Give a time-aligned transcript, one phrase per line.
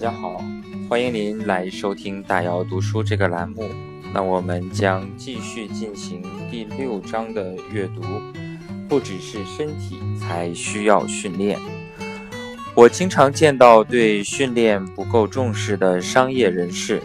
[0.00, 0.42] 大家好，
[0.88, 3.68] 欢迎您来收听大姚读书这个栏目。
[4.14, 8.00] 那我们将继续进行第六章的阅读。
[8.88, 11.58] 不只是身体才需要训练。
[12.74, 17.02] 我经常见到对训练不够重视的商业人士，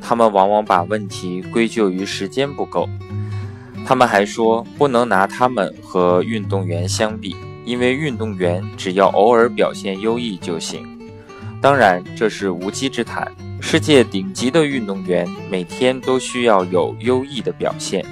[0.00, 2.88] 他们往往把问题归咎于时间不够。
[3.86, 10.91] 他们还说不能拿他们和运动员相比，因为运动员只要偶尔表现优异就行。
[11.62, 13.30] 当然，这是无稽之谈。
[13.60, 18.04] 世界顶级的运动员每天都需要有优异的表现，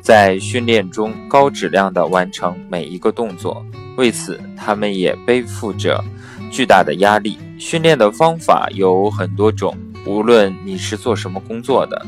[0.00, 3.62] 在训练中高质量地完成每一个动作。
[3.98, 6.02] 为此，他们也背负着
[6.50, 7.38] 巨大的压力。
[7.58, 12.06] 训练的方法有很多种，无论你是做什么工作的，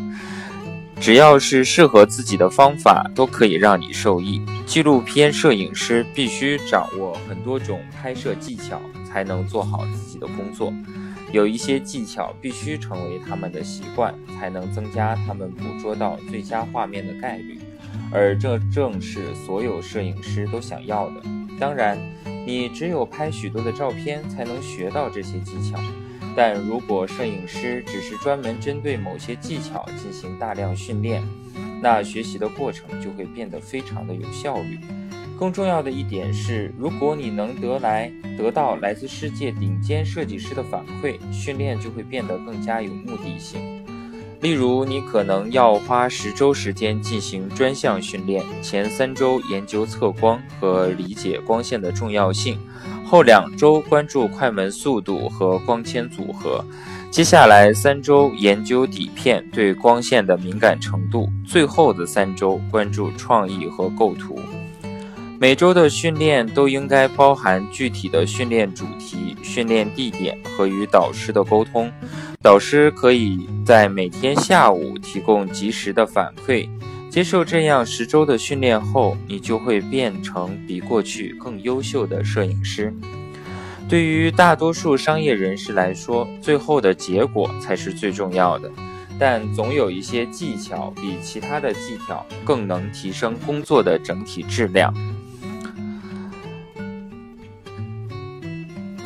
[0.98, 4.40] 只要是适合自己的方法，都可以让你受益。
[4.64, 10.72] 纪录片摄影师必须掌握很多种拍摄技巧，才能做好自己的工作。
[11.32, 17.58] 有一些技巧必须成为他们的习惯，才能增加他们捕捉到最佳画面的概率，
[18.10, 21.22] 而这正是所有摄影师都想要的。
[21.60, 21.98] 当然，
[22.46, 25.78] 你只有拍许多的照片才能学到这些技巧，
[26.34, 31.22] 但如果摄影师只是专门针对某些技巧进行大量训练，
[31.82, 34.78] 那学习的过程就会变得非常的有效率。
[35.38, 43.60] 更重要的一点是，如果你能得来得到来自世界顶尖设计师的反馈，训练就会变得更加有目的性。
[44.40, 52.58] 例如，你可能要花十周时间进行专项训练，前三周研究测光和理解光线的重要性，
[53.04, 56.64] 后两周关注快门速度和光纤组合，
[57.10, 64.38] 接下来三周研究底片对光线的敏感程度，最后的三周关注创意和构图。
[65.40, 71.88] 每周的训练都应该包含具体的训练主题、训练地点和与导师的沟通。
[72.42, 76.68] 导师可以在每天下午提供及时的反馈。
[77.08, 82.92] 接受这样十周的训练后，你就会变成比过去更优秀的摄影师。
[83.88, 88.68] 对于大多数商业人士来说，最后的结果才是最重要的。
[89.20, 94.92] 但总有一些技巧比其他的技巧更能提升工作的整体质量。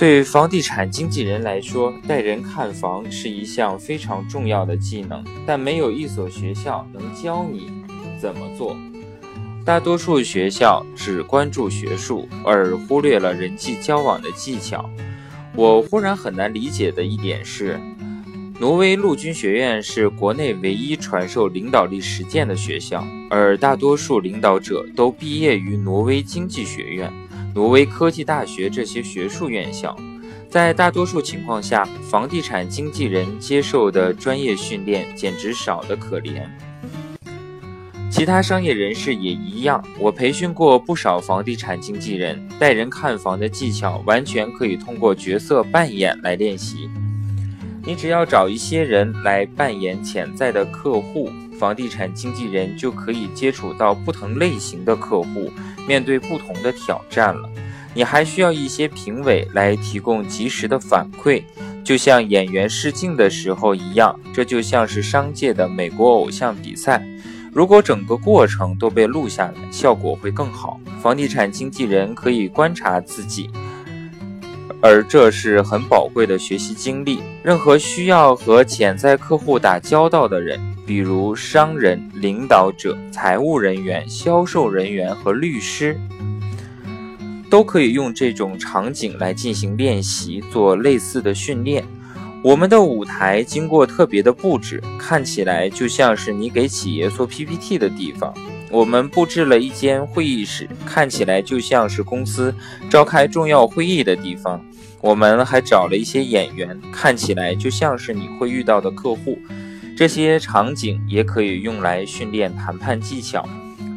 [0.03, 7.71] 对房地产经纪人来说，带人看房是一项非常重要的技能，但没有一所学校能教你
[8.21, 8.77] 怎么做。
[9.65, 14.91] 大多数学校只关注学术，而忽略了人际交往的技巧。
[15.55, 17.79] 我忽然很难理解的一点是，
[18.59, 27.09] 挪威陆军学院是国内唯一传授领导力实践的学校，而大多数领导者都毕业于挪威经济学院。
[27.55, 29.95] 挪威科技大学这些学术院校，
[30.49, 36.47] 在大多数情况下，房地产经纪人接受的专业训练简直少得可怜。
[38.11, 39.83] 其他商业人士也一样。
[39.99, 46.89] 我培训过不少房地产经纪人，带人看房的技巧完全可以通过角色扮演来练习。
[47.85, 51.31] 你只要找一些人来扮演潜在的客户。
[51.63, 55.49] 房地产经纪人就可以接触到不同类型的客户，
[55.87, 57.49] 面对不同的挑战了。
[57.95, 61.45] 你还需要一些评委来提供及时的反馈，
[61.85, 64.19] 就像演员试镜的时候一样。
[64.35, 67.01] 这就像是商界的美国偶像比赛，
[67.53, 70.81] 如果整个过程都被录下来，效果会更好。
[71.01, 73.49] 房地产经纪人可以观察自己，
[74.83, 77.21] 而这是很宝贵的学习经历。
[77.43, 80.61] 任何需要和潜在客户打交道的人。
[80.85, 85.97] 比如商人、领导者、财务人员、销售人员和律师，
[87.49, 91.85] 都可以用这种场景来进行练习，做类似的训练。
[92.43, 98.35] 我们的舞台经过特别的布置，看起来就像是你给企业做 PPT 的地方。
[98.69, 102.53] 我们布置了一间会议室，看起来就像是公司
[102.91, 104.61] 召开重要会议的地方。
[105.03, 109.37] 我们还找了一些演员，看起来就像是你会遇到的客户。
[109.97, 113.45] 这些场景也可以用来训练谈判技巧。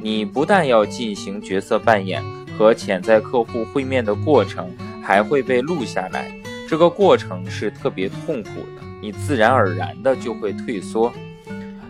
[0.02, 2.24] 你不但要进行角色扮演
[2.58, 4.68] 和潜在客户会面的过程，
[5.04, 6.36] 还会被录下来。
[6.68, 11.14] 这个过程是特别痛苦的，你自然而然的就会退缩，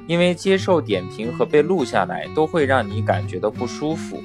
[0.08, 4.22] 因为接受点评和被录下来都会让你感觉到不舒服。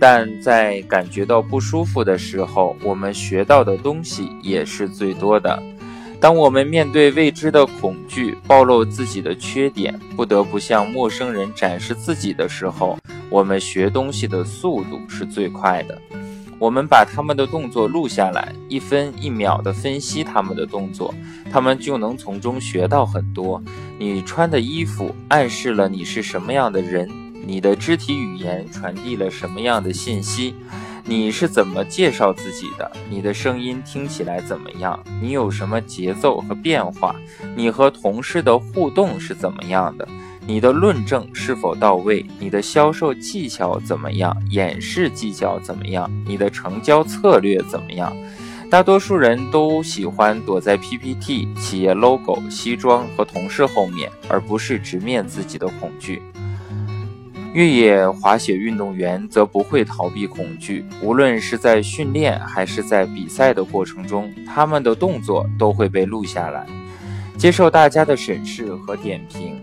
[0.00, 5.62] 但在感觉到不舒服的时候，我们学到的东西也是最多的。
[6.18, 12.98] 当我们面对未知的恐惧、暴露自己的缺点、不得不向陌生人展示自己的时候，
[13.28, 15.96] 我们学东西的速度是最快的。
[16.58, 21.14] 我们把他们的动作录下来，一分一秒地分析他们的动作，
[21.50, 23.62] 他们就能从中学到很多。
[23.98, 27.08] 你穿的衣服暗示了你是什么样的人，
[27.50, 30.54] 你的肢体语言传递了什么样的信息，
[31.04, 37.12] 你是怎么介绍自己的，你的声音听起来怎么样，你有什么节奏和变化，
[37.56, 40.06] 你和同事的互动是怎么样的。
[40.46, 42.24] 你的论证是否到位？
[42.38, 44.32] 你的销售技巧怎么样？
[44.50, 46.08] 演示技巧怎么样？
[46.24, 48.16] 你的成交策略怎么样？
[48.70, 56.22] 大多数人都喜欢躲在 PPT、企业 logo、西装和同事后面，而不是直面自己的恐惧。
[57.52, 66.64] 越野滑雪运动员则不会逃避恐惧，无论是在训练还是在比赛的过程中，他们的动作都会被录下来，
[67.36, 69.56] 接受大家的审视和点评。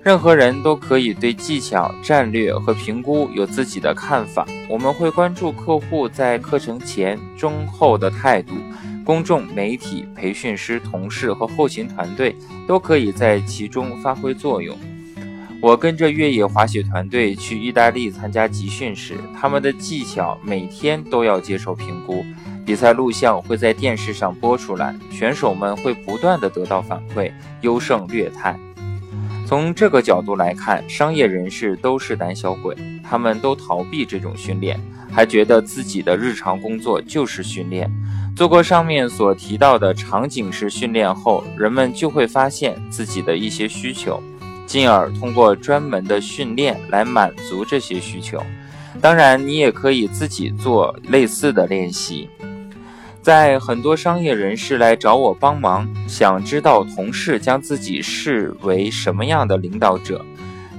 [0.00, 4.46] 任何人都可以对技巧、战略和评估有自己的看法。
[4.68, 8.52] 我们会关注客户在课程前、中、后的态度。
[9.02, 14.76] 公众、媒体、培训师、同事和后勤团队都可以在其中发挥作用。
[15.64, 22.22] 我跟着越野滑雪团队去意大利参加集训时，他们的技巧每天都要接受评估。
[22.66, 27.32] 比赛录像会在电视上播出来，选手们会不断的得到反馈，
[27.62, 28.54] 优胜劣汰。
[29.46, 34.78] 从这个角度来看，商业人士都是胆小鬼，他们都逃避这种训练，
[35.10, 37.90] 还觉得自己的日常工作就是训练。
[38.36, 44.22] 做过上面所提到的场景式训练后，人们就会发现自己的一些需求，
[44.66, 48.42] 进而通过专门的训练来满足这些需求。
[49.00, 52.28] 当然，你也可以自己做类似的练习。
[53.20, 60.24] 在很多商业人士来找我帮忙，想知道同事将自己视为什么样的领导者。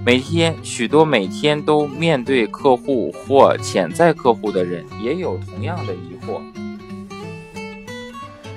[0.06, 6.40] 每天，许多每天都面对客户或潜在客户的人，也有同样的疑惑。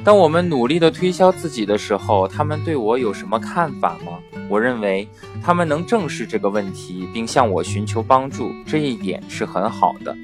[0.08, 4.18] 当我们努力地推销自己的时候，他们对我有什么看法吗？
[4.48, 5.06] 我认为
[5.44, 10.16] 他们能正视这个问题，并向我寻求帮助，这一点是很好的。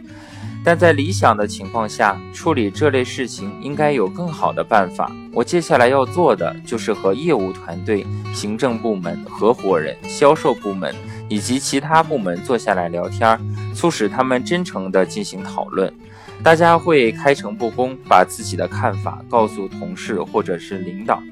[0.65, 5.13] 但在理想的情况下，处理这类事情应该有更好的办法。
[5.35, 10.95] 我接下来要做的就是和业务团队、行政部门、合伙人、销售部门
[11.29, 13.39] 以及其他部门坐下来聊天，
[13.75, 15.93] 促使他们真诚地进行讨论。
[16.43, 21.23] 大家会开诚布公，把自己的看法告诉同事或者是领导，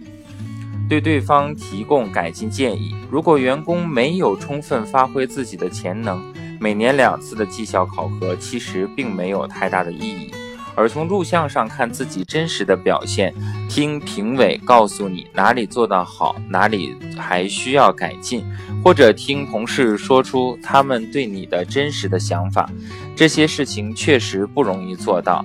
[0.89, 2.95] 对对方提供改进建议。
[3.11, 6.23] 如果员工没有充分发挥自己的潜能，
[6.59, 10.31] 每年两次的绩效考核其实并没有太大的意义，
[10.75, 13.35] 而从录像上看自己真实的表现，
[13.69, 18.45] 听评委告诉你哪里做得好，哪里还需要改进，
[18.83, 22.69] 或者听同事说出他们对你的真实的想法，
[23.15, 25.45] 这些事情确实不容易做到。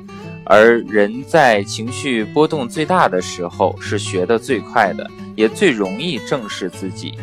[0.49, 7.19] 而人在情绪波动最大的时候是学得最快的，也最容易正视自己，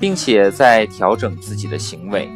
[0.00, 2.28] 并且在调整自己的行为。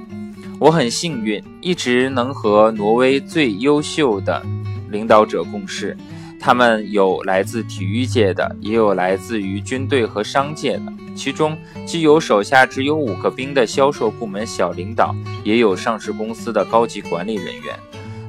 [0.60, 4.40] 我很幸运，一直能和挪威最优秀的
[4.90, 5.96] 领导者共事。
[6.40, 10.92] 他们有来自体育界的，也有来自于军队和商界的。
[11.16, 17.74] 其中既有手下只有五个兵的销售部门小领导，也有上市公司的高级管理人员。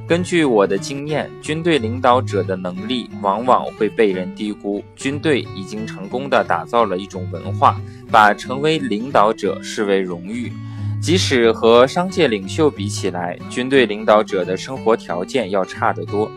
[0.08, 4.82] 根据我的经验，军队领导者的能力往往会被人低估。
[4.96, 7.80] 军队已经成功的打造了一种文化，
[8.10, 10.52] 把成为领导者视为荣誉。
[11.00, 16.28] 即使和商界领袖比起来，军队领导者的生活条件要差得多。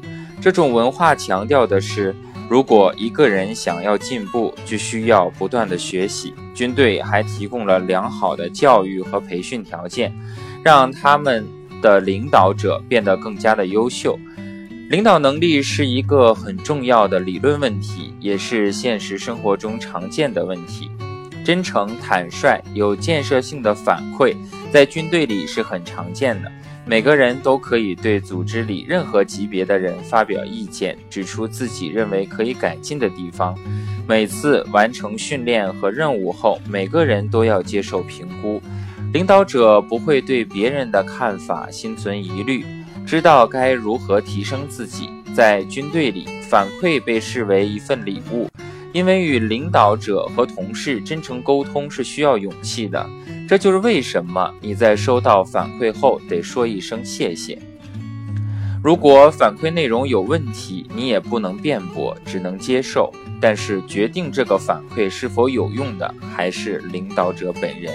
[0.43, 2.13] 这种文化强调的是，
[2.49, 6.33] 如果一个人想要进步，就需要不断的学习。
[6.53, 10.13] 军队还提供了良好的教育和培训条件，
[10.61, 11.47] 让他们
[11.81, 14.19] 的领导者变得更加的优秀。
[14.89, 20.91] 领导能力是一个很重要的理论问题，也是现实生活中常见的问题。
[21.45, 24.35] 真诚、坦率、有建设性的反馈，
[24.73, 26.51] 在军队里是很常见的。
[26.85, 33.57] 每个人都可以对组织里任何级别的人发表意见，指出自己认为可以改进的地方。
[34.05, 38.61] 每次完成训练和任务后，每个人都要接受评估。
[39.13, 42.65] 领导者不会对别人的看法心存疑虑，
[43.05, 45.09] 知道该如何提升自己。
[45.33, 48.49] 在军队里，反馈被视为一份礼物。
[48.93, 53.05] 因为与领导者和同事真诚沟通是需要勇气的，
[53.49, 57.59] 这就是为什么你在收到反馈后得说一声谢谢。
[58.83, 63.11] 如果反馈内容有问题，你也不能辩驳，只能接受。
[63.41, 67.91] 但是决定这个反馈是否有用的，还是领导者本人。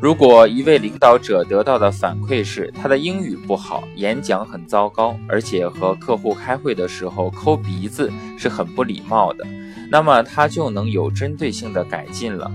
[0.00, 9.44] 如果一位领导者得到的反馈是他的英语不好，演讲很糟糕，而且和客户开会的时候抠鼻子是很不礼貌的，
[9.92, 12.50] 那么他就能有针对性的改进了。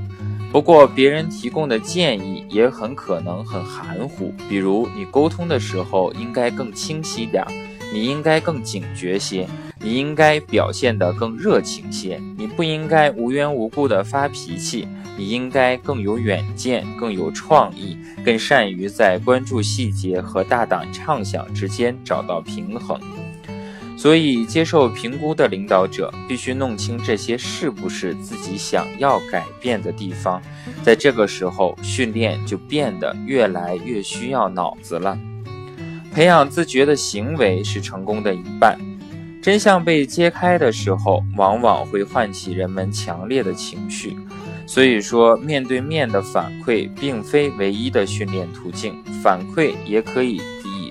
[0.52, 7.52] 不过别人提供的建议也很可能很含糊，比如你沟通的时候应该更清晰点儿，
[7.94, 9.48] 你应该更警觉些，
[9.80, 14.88] 你应该表现得更热情些，你不应该无缘无故的发脾气。
[15.20, 23.00] 你应该更有远见，更有创意，更善于在关注细节和大胆畅想之间找到平衡。
[23.98, 30.40] 所以，接受评估的领导者必须弄清这些是不是自己想要改变的地方。
[30.84, 35.18] 在这个时候，训练就变得越来越需要脑子了。
[36.14, 38.78] 培养自觉的行为是成功的一半。
[39.42, 44.16] 真相被揭开的时候，往往会唤起人们强烈的情绪。
[44.66, 50.42] 所以说，面对面的反馈并非唯一的训练途径，反馈也可以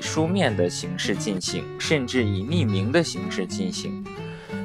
[0.07, 4.03] 书面的形式进行，甚至以匿名的形式进行。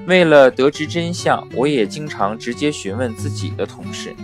[0.08, 4.16] 为了得知真相，我也经常直接询问自己的同事。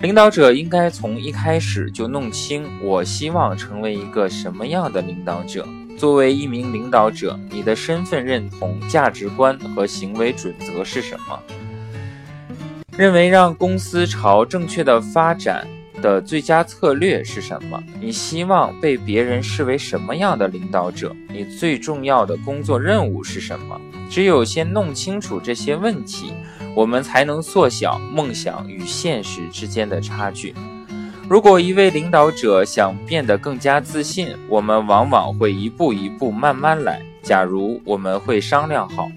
[0.00, 5.66] 领导者应该从一开始就弄清，我希望成为一个什么样的领导者。
[5.98, 11.38] 作为一名领导者，你的身份认同、价值观和行为准则是什么？
[12.96, 15.66] 认为让公司朝正确的发展
[16.02, 17.82] 的最佳策略是什么？
[17.98, 21.14] 你希望被别人视为什么样的领导者？
[21.32, 23.80] 你最重要的工作任务是什么？
[24.10, 26.34] 只有先弄清楚这些问题，
[26.74, 30.54] 我们才能缩小梦想与现实之间的差距。
[31.28, 37.00] 如果一位领导者想变得更加自信，我们往往会一步一步慢慢来。
[37.22, 39.08] 假如我们会商量好。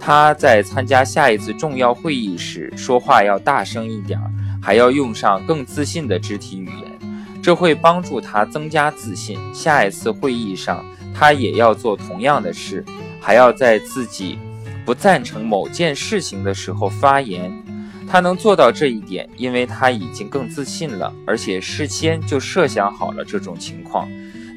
[0.00, 4.18] 他在参加下一次重要会议时，说话要大声一点，
[4.66, 9.38] 还要用上更自信的肢体语言，这会帮助他增加自信。
[9.54, 12.84] 下一次会议上，他也要做同样的事，
[13.20, 14.40] 还要在自己
[14.84, 17.52] 不赞成某件事情的时候发言。
[18.08, 24.08] 他能做到这一点，因为他已经更自信了，而且事先就设想好了这种情况。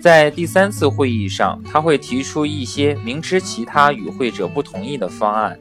[0.02, 5.56] 在第三次会议上，他会提出一些明知其他与会者不同意的方案。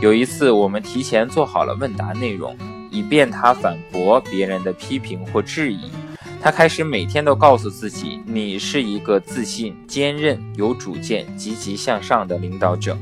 [0.00, 2.56] 有一次，我们提前做好了问答内容，
[2.90, 5.90] 以便他反驳别人的批评或质疑。
[6.40, 12.96] 他开始每天都告诉自己：“你是一个自信、坚韧、有主见、积极向上的领导者。”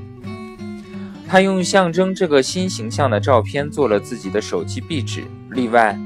[1.28, 5.25] 他用象征这个新形象的照片做了自己的手机壁纸。
[5.50, 5.99] 例外。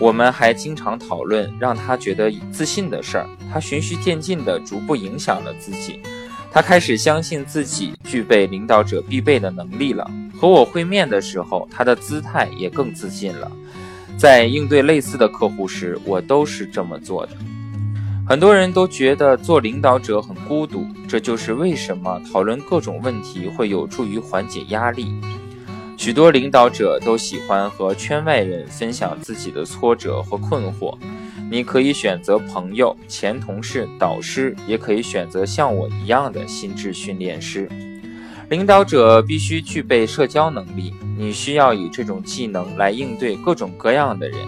[0.00, 5.98] 我们还经常讨论让他觉得自信的事儿，他循序渐进地逐步影响了自己。
[6.50, 10.10] 他开始相信自己具备领导者必备的能力了。
[10.40, 13.50] 和我会面的时候，他的姿态也更自信了。
[14.16, 17.32] 在应对类似的客户时，我都是这么做的。
[18.26, 25.20] 很多人都觉得做领导者很孤独，这就是为什么讨论各种问题会有助于缓解压力。
[25.96, 30.96] 许多领导者都喜欢和圈外人分享自己的挫折和困惑。
[31.50, 37.68] 你可以选择朋友、前同事、导师，也可以选择像我一样的心智训练师。
[38.50, 44.38] 领导者必须具备社交能力，你需要以这种技能来应对各种各样的人，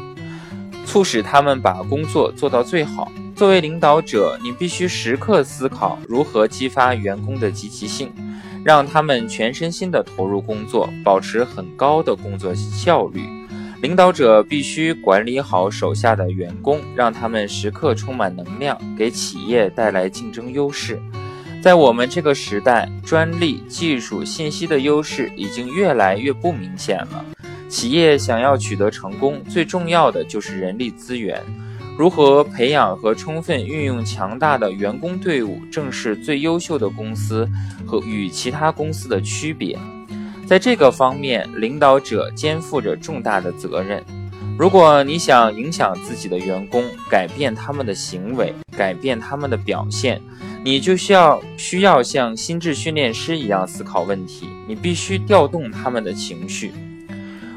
[0.85, 3.11] 促使他们把工作做到最好。
[3.35, 8.13] 作为领导者，你必须时刻思考如何激发员工的积极性。
[8.63, 13.23] 让他们全身心地投入工作，保持很高的工作效率。
[13.83, 21.01] 领导者必须管理好手下的员工，让他们时刻充满能量，给企业带来竞争优势。
[21.63, 27.25] 在我们这个时代，专利、技术、信息的优势已经越来越不明显了。
[27.71, 31.43] 企业想要取得成功，最重要的就是人力资源。
[31.97, 37.49] 如何培养和充分运用强大的员工队伍，正是最优秀的公司
[37.87, 39.79] 和与其他公司的区别。
[40.51, 44.05] 在这个方面，领导者肩负着重大的责任。
[44.59, 50.21] 如果你想影响自己的员工，改变他们的行为，改变他们的表现，
[50.65, 54.49] 你就需要需要像心智训练师一样思考问题。
[54.67, 56.73] 你必须调动他们的情绪。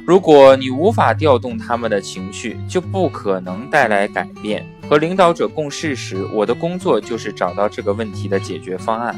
[0.06, 4.64] 如果你无法调动他们的情绪，就不可能带来改变。
[4.88, 9.16] 和领导者共事时，我的工作就是找到这个问题的解决方案。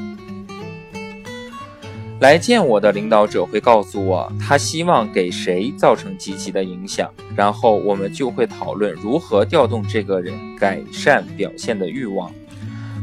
[2.21, 12.31] 来见我的领导者会告诉我，他希望给谁造成积极的影响，然后我们就会讨论如何调动这个人改善表现的欲望。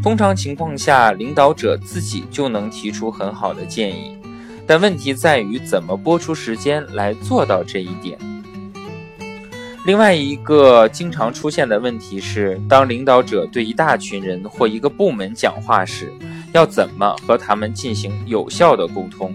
[0.02, 4.16] 通常情况下，领导者自己就能提出很好的建议。
[4.66, 8.18] 但问题在于怎么播出时间来做到这一点。
[9.84, 16.12] 另外一个经常出现的问题是，当领导者对一大群人或一个部门讲话时，
[16.52, 19.34] 要怎么和他们进行有效的沟通？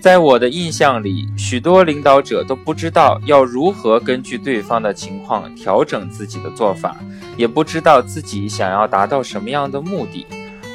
[0.00, 6.96] 在我的印象里，许多领导者都不知道要如何根据对方的情况调整自己的做法，
[7.38, 10.26] 也不知道自己想要达到什么样的目的。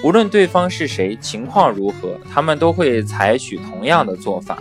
[0.04, 4.58] 无论对方是谁，情况如何，他们都会采取同样的做法。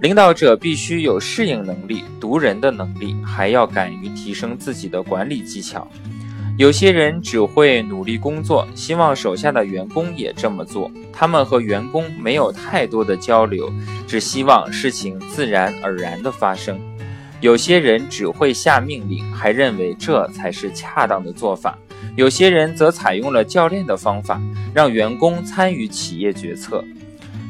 [0.00, 5.86] 领导者必须有适应能力、读人的能力，还要敢于提升自己的管理技巧。
[6.60, 10.90] 有些人只会努力工作，希望手下的员工也这么做。
[11.10, 13.72] 他们和员工没有太多的交流，
[14.06, 16.78] 只希望事情自然而然地发生。
[17.40, 21.78] 有些人只会下命令，还认为这才是恰当的做法。
[22.14, 24.38] 有些人则采用了教练的方法，
[24.74, 26.84] 让员工参与企业决策。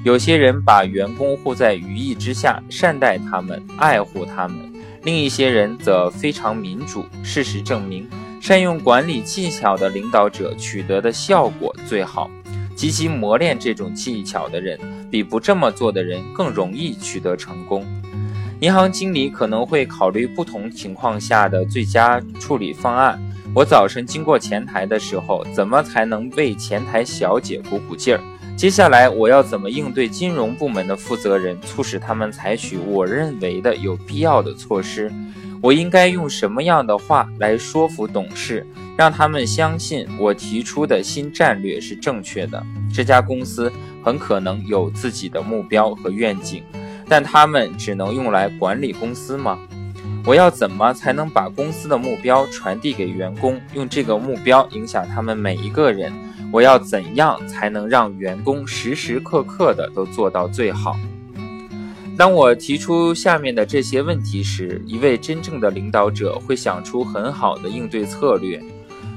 [0.04, 4.56] 有些人把员工护在羽翼之下，善待他们，爱护他们；
[5.02, 7.04] 另一些人则非常民主。
[7.24, 8.08] 事实证明，
[8.40, 12.30] 善用管理技巧的领导者取得的效果最好。
[12.74, 14.80] 积极磨练这种技巧的人，
[15.10, 17.86] 比不这么做的人更容易取得成功。
[18.60, 23.20] 银行经理可能会考虑不同情况下的最佳处理方案。
[23.54, 28.20] 我早晨经过前台的时候，怎么才能为前台小姐鼓鼓劲儿？
[28.56, 35.12] 接下来我要怎么应对金融部门的负责人，促使他们采取我认为的有必要的措施？
[35.62, 42.62] 我应该用什么样的话来说服董事，让他们相信我提出的新战略是正确的？
[42.92, 43.70] 这家公司
[44.02, 46.62] 很可能有自己的目标和愿景，
[47.06, 49.58] 但他们只能用来管理公司吗？
[50.24, 56.10] 我要怎么才能把公司的目标传递给员工，用这个目标影响他们每一个人？
[56.50, 60.98] 我要怎样才能让员工时时刻刻的都做到最好？
[62.20, 68.62] 当我提出下面的这些问题时，一位真正的领导者会想出很好的应对策略。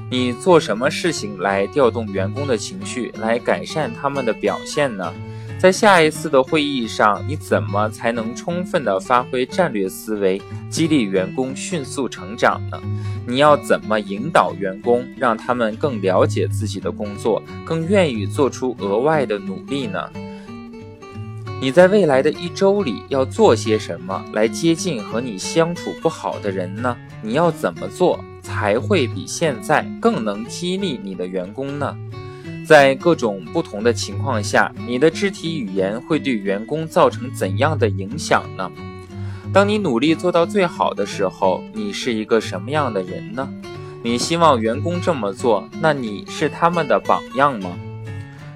[0.10, 5.14] 你做什么事情来调动员工的情绪，来改善他们的表现呢？
[5.60, 12.82] 在下一次的会议上，你怎么才能充分的发挥战略思维，激励员工迅速成长呢？
[13.28, 20.10] 你要怎么引导员工，让他们更了解自己的工作，更愿意做出额外的努力呢？
[21.64, 26.94] 你在未来的一周里要做些什么来接近和你相处不好的人呢？
[27.22, 31.96] 你要怎么做才会比现在更能激励你的员工呢？
[32.68, 38.70] 在各种不同的情况下，你的肢体语言会对员工造成怎样的影响呢？
[39.54, 43.48] 当你努力做到最好的时候，你是一个什么样的人呢？
[44.02, 47.72] 你希望员工这么做，那你是他们的榜样吗？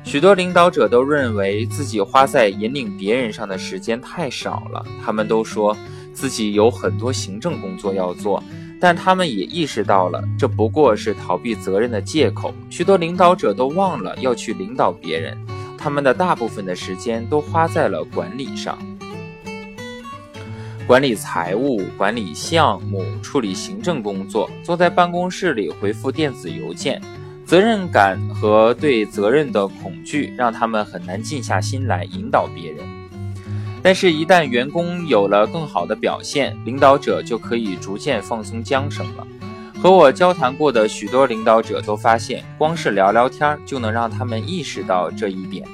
[0.08, 5.76] 许多领导者都认为自己花在引领别人上的时间太少了，他们都说
[6.14, 8.42] 自己有很多行政工作要做。
[8.80, 12.54] 但他们也意识到了，这不过是逃避责任的借口。
[12.70, 15.38] 许多领导者都忘了要去领导别人，
[15.78, 18.80] 他们的大部分的时间都花在了管理上，
[20.88, 27.02] 管理财务、管理项目、处理行政工作，坐在办公室里回复电子邮件。
[27.48, 32.86] 责任感和对责任的恐惧让他们很难静下心来引导别人。
[33.82, 39.26] 但是，一旦员工有了更好的表现，领导者就可以逐渐放松缰绳了。
[39.82, 45.66] 和我交谈过的许多领导者都发现，光是聊聊天就能让他们意识到这一点。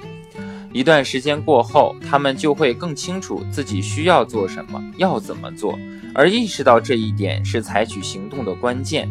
[0.71, 5.79] 一段时间过后，他们就会更清楚自己需要做什么，要怎么做，
[6.13, 9.09] 而意识到这一点是采取行动的关键。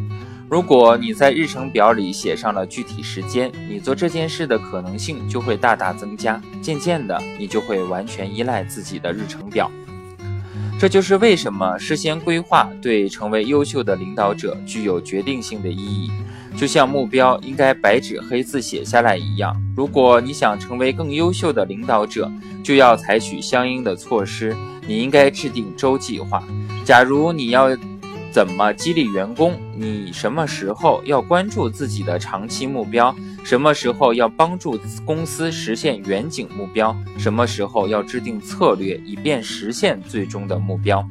[0.52, 6.38] 如果你在日程表里写上了具体时间，你做这件事的可能性就会大大增加。
[6.60, 9.70] 渐渐的，你就会完全依赖自己的日程表。
[10.78, 16.10] 这就是为什么事先规划对成为优秀的领导者具有决定性的意义。
[16.54, 22.30] 就像目标应该白纸黑字写下来一样，如果你想成为更优秀的领导者，
[22.62, 24.54] 就要采取相应的措施。
[24.86, 26.44] 你应该制定周计划。
[26.84, 27.74] 假如你要。
[28.32, 29.60] 怎么激励员工？
[29.76, 33.14] 你什么时候要关注自己的长期目标？
[33.44, 36.96] 什么时候要帮助公司实现远景目标？
[37.18, 41.06] 什么时候要制定策略以便实现最终的目标？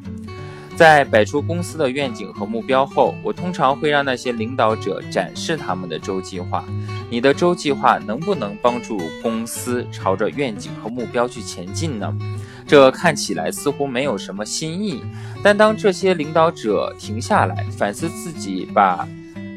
[0.74, 6.64] 在摆出公司的愿景和目标后，我通常会让那些领导者展示他们的周计划。
[7.08, 12.12] 你的周计划能不能帮助公司朝着愿景和目标去前进呢？
[12.72, 15.02] 这看起来似乎没有什么新意，
[15.42, 19.06] 但当这些领导者停下来反思自己把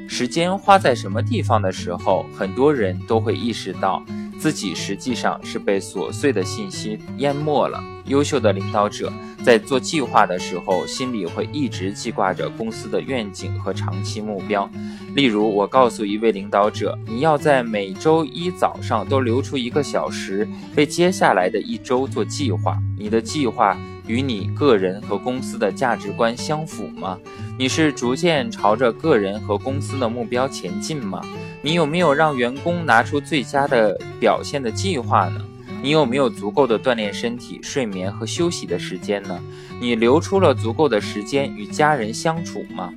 [0.05, 4.03] 时间花在什么地方的时候，很多人都会意识到
[4.39, 7.83] 自己实际上是被琐碎的信息淹没了。
[8.05, 9.11] 优秀的领导者
[9.43, 14.69] 在做计划的时候，心里会一直记挂着公司的愿景和长期目标。
[15.15, 22.77] 例如，我告诉一位领导者，你要在每周一早上都留出一个小时，为接下来的一周做计划。
[22.97, 27.17] 你的计划与你个人和公司的价值观相符吗？
[27.57, 31.21] 你是逐渐朝着个人和公司的目标前进吗？
[31.65, 35.41] 你有没有让员工拿出最佳的表现的计划呢？
[35.81, 39.41] 你有没有足够的锻炼身体、睡眠和休息的时间呢？
[39.81, 42.93] 你留出了足够的时间与家人相处吗？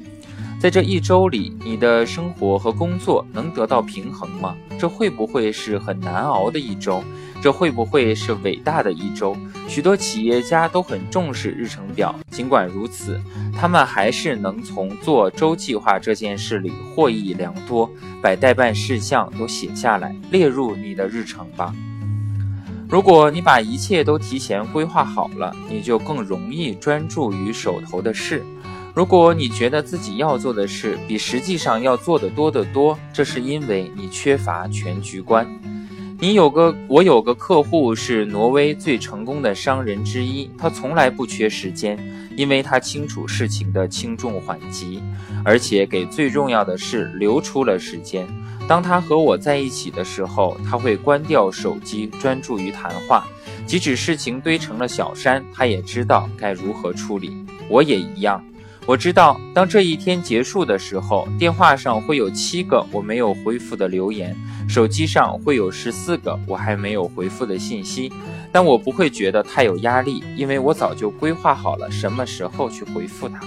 [0.59, 4.57] 在这一周里，你的生活和工作能得到平衡吗？
[4.77, 7.01] 这会不会是很难熬的一周？
[7.41, 9.37] 这会不会是伟大的一周？
[9.69, 13.21] 许多企业家都很重视日程表，尽管如此，
[13.57, 17.89] 他们还是能从做周计划这件事里获益良多。
[18.21, 21.73] 把待办事项都写下来，列入你的日程吧。
[22.89, 28.45] 如果你把一切都提前规划好了，你就更容易专注于手头的事。
[28.99, 35.47] 如果你觉得自己要做的事比实际上要做的多得多，这是因为你缺乏全局观。
[36.19, 41.97] 你有个，我有个客户是挪威最成功的商人之一，他从来不缺时间，
[42.35, 45.01] 因为他清楚事情的轻重缓急，
[45.45, 48.27] 而且给最重要的事留出了时间。
[48.67, 53.25] 当他和我在一起的时候，他会关掉手机，专注于谈话。
[53.65, 57.31] 即使事情堆成了小山，他也知道该如何处理。
[57.69, 58.45] 我也一样。
[58.89, 64.35] 我知道，当这一天结束的时候，电话上会有七个我没有回复的留言，
[64.67, 68.11] 手机上会有十四个我还没有回复的信息，
[68.51, 73.39] 但我不会觉得太有压力，因为我早就规划好了什么时候去回复它。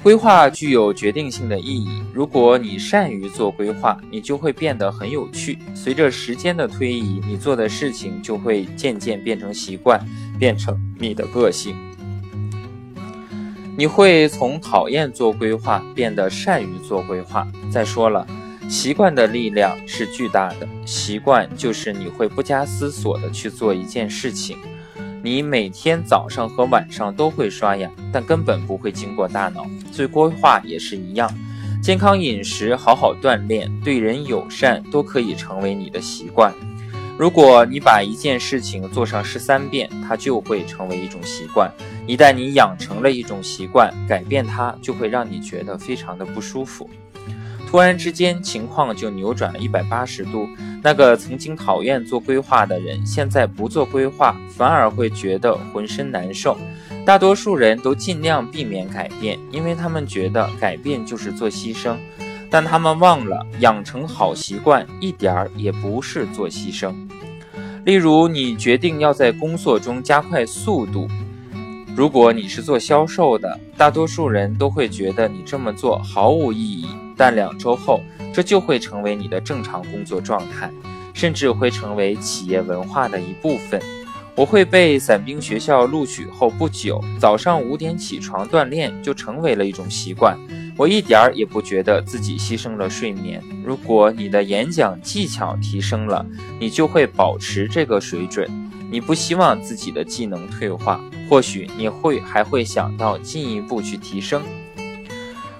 [0.00, 2.04] 规划具有决定性的意义。
[2.12, 5.58] 如果你善于做规划，你就会变得很有趣。
[5.74, 10.00] 随着时间的推移，你做的事情就会渐渐变成习惯，
[10.38, 11.74] 变成你的个性。
[13.76, 17.46] 你会从讨厌做规划变得善于做规划。
[17.72, 18.24] 再说了，
[18.68, 20.68] 习惯的力量是巨大的。
[20.86, 24.56] 习惯就是你会不加思索的去做一件事情。
[25.24, 29.66] 你每天早上和晚上都会刷牙，但根本不会经过大脑。
[29.90, 31.28] 做规划也是一样，
[31.82, 36.54] 健康饮食、好好锻炼、对人友善都可以成为你的习惯。
[37.16, 41.72] 如果你把一件事情做上十三遍，它就会成为一种习惯。
[42.08, 46.90] 一旦你养成了一种习惯，改变它就会让你觉得非常的不舒服。
[47.70, 50.48] 突然之间，情况就扭转了一百八十度。
[50.82, 56.58] 那个曾经讨厌做规划的人，现在不做规划，反而会觉得浑身难受。
[57.06, 61.96] 大多数人都尽量避免改变，因为他们觉得改变就是做牺牲。
[62.54, 66.94] 但他们忘了，养成好习惯一点儿也不是做牺牲。
[67.84, 71.08] 例如，你决定要在工作中加快速度。
[71.96, 76.86] 如果你是做销售的，大多数人都会觉得你这么做毫无意义。
[77.16, 78.00] 但两周后，
[78.32, 80.70] 这就会成为你的正常工作状态，
[81.12, 83.82] 甚至会成为企业文化的一部分。
[84.36, 90.38] 我会被伞兵学校录取后不久，早上五点起床锻炼就成为了一种习惯。
[90.76, 93.42] 我一点儿也不觉得自己牺牲了睡眠。
[93.64, 96.26] 如果你的演讲技巧提升了，
[96.58, 98.48] 你就会保持这个水准。
[98.90, 104.42] 你不希望自己的技能退化，或许你会还会想到进一步去提升。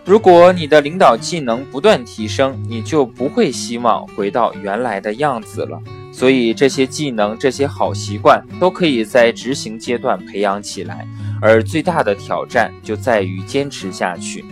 [0.05, 5.81] 如果你的领导技能不断提升，你就不会希望回到原来的样子了。
[6.13, 11.09] 所以这些技能、这些好习惯都可以在执行阶段培养起来，
[11.41, 14.45] 而最大的挑战就在于坚持下去。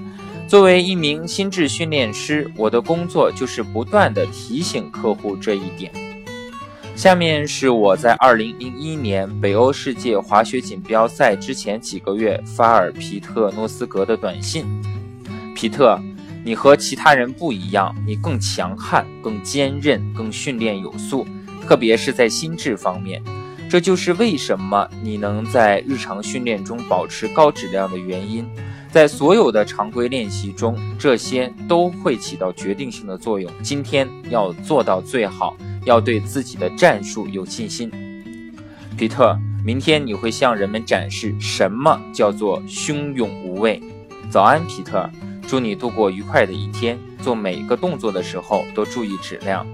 [0.53, 5.91] 作为一名心智训练师，我的工作就是不断的提醒客户这一点。
[6.95, 14.67] 下面是我在2001年北欧世界滑雪锦标赛之前几个月发尔皮特诺斯格的短信：
[15.55, 15.99] 皮特，
[16.45, 21.27] 你和其他人不一样，你更强悍、更坚韧、更训练有素，
[21.67, 23.23] 特别是在心智方面。
[23.71, 28.47] 这就是为什么你能在日常训练中保持高质量的原因。
[28.93, 33.51] 在所有的常规练习中，这些都会起到决定性的作用。
[33.63, 37.91] 今天要做到最好，要对自己的战术有信心。
[38.95, 43.83] 皮特，明天你会向人们展示什么叫做汹涌无畏。
[44.29, 45.09] 早安，皮特，
[45.49, 46.99] 祝你度过愉快的一天。
[47.23, 49.67] 做每一个动作的时候都注意质量。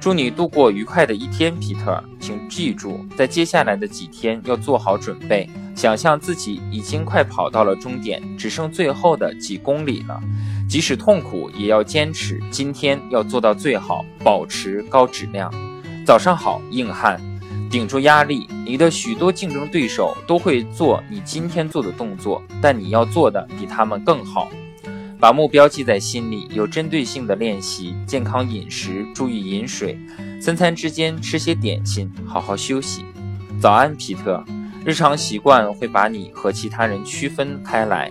[0.00, 2.02] 祝你度过愉快的一天，皮特。
[2.20, 5.48] 请记住，在接下来的几天要做好准备。
[5.74, 10.20] 想象自己已经快跑到了终点，只剩最后的几公里了。
[10.68, 15.52] 即使痛苦也要坚持，今天要做到最好，保持高质量。
[16.06, 17.20] 早上好，硬汉，
[17.70, 18.46] 顶住压力。
[18.64, 24.48] 你的许多竞争对手都会做你今天做的动作，但你要做的比他们更好。
[25.18, 29.98] 把目标记在心里，有针对性的练习，健康饮食，注意饮水，
[30.40, 33.04] 三餐之间吃些点心，好好休息。
[33.60, 34.44] 早安，皮特。
[34.82, 38.10] 日常习惯会把你和其他人区分开来。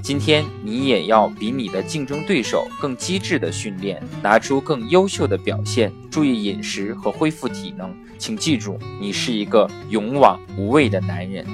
[0.00, 5.92] 今天你也要比你的竞争对手更机智的训练，拿出更优秀的表现。
[6.10, 7.92] 注意饮食和恢复体能。
[8.16, 11.44] 请记住，你是一个勇往无畏的男人。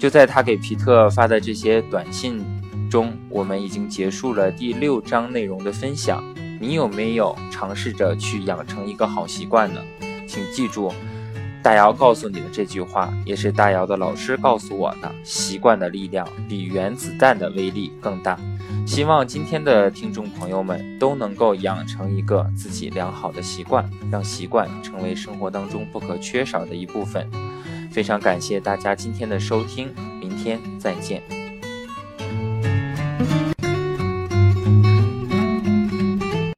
[0.00, 2.44] 就在他给皮特发的这些短信
[2.90, 6.24] 中，我们已经结束了第六章内容的分享。
[6.60, 9.80] 你有没有尝试着去养成一个好习惯呢？
[10.26, 10.92] 请记住。
[11.64, 18.38] 大姚告诉你的这句话，也是大姚的老师告诉我的：习惯的力量比原子弹的威力更大。
[18.86, 27.26] 希望今天的听众朋友们都能够养成一个自己良好的习惯，让习惯成为生活当中不可缺少的一部分。
[27.90, 31.43] 非常感谢大家今天的收听，明天再见。